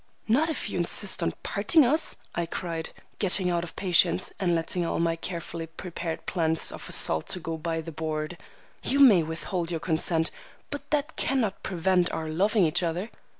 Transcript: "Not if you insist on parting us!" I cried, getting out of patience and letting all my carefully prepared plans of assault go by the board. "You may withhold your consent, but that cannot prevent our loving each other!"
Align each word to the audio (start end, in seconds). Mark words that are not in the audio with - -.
"Not 0.27 0.49
if 0.49 0.67
you 0.67 0.79
insist 0.79 1.21
on 1.21 1.33
parting 1.43 1.85
us!" 1.85 2.15
I 2.33 2.47
cried, 2.47 2.89
getting 3.19 3.51
out 3.51 3.63
of 3.63 3.75
patience 3.75 4.33
and 4.39 4.55
letting 4.55 4.83
all 4.83 4.97
my 4.99 5.15
carefully 5.15 5.67
prepared 5.67 6.25
plans 6.25 6.71
of 6.71 6.89
assault 6.89 7.37
go 7.43 7.55
by 7.55 7.81
the 7.81 7.91
board. 7.91 8.39
"You 8.81 8.99
may 8.99 9.21
withhold 9.21 9.69
your 9.69 9.79
consent, 9.79 10.31
but 10.71 10.89
that 10.89 11.17
cannot 11.17 11.61
prevent 11.61 12.11
our 12.11 12.29
loving 12.29 12.65
each 12.65 12.81
other!" 12.81 13.11